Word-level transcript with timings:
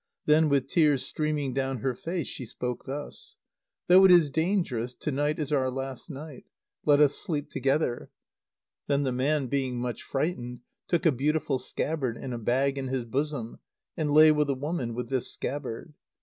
Then, 0.25 0.49
with 0.49 0.67
tears 0.67 1.05
streaming 1.05 1.53
down 1.53 1.77
her 1.81 1.93
face, 1.93 2.25
she 2.25 2.47
spoke 2.47 2.85
thus; 2.87 3.37
"Though 3.85 4.03
it 4.03 4.09
is 4.09 4.31
dangerous, 4.31 4.95
to 4.95 5.11
night 5.11 5.37
is 5.37 5.53
our 5.53 5.69
last 5.69 6.09
night. 6.09 6.45
Let 6.83 6.99
us 6.99 7.13
sleep 7.13 7.51
together!" 7.51 8.09
Then 8.87 9.03
the 9.03 9.11
man, 9.11 9.45
being 9.45 9.77
much 9.79 10.01
frightened, 10.01 10.61
took 10.87 11.05
a 11.05 11.11
beautiful 11.11 11.59
scabbard 11.59 12.17
in 12.17 12.33
a 12.33 12.39
bag 12.39 12.79
in 12.79 12.87
his 12.87 13.05
bosom, 13.05 13.59
and 13.95 14.09
lay 14.11 14.31
with 14.31 14.47
the 14.47 14.55
woman 14.55 14.95
with 14.95 15.09
this 15.09 15.31
scabbard. 15.31 15.93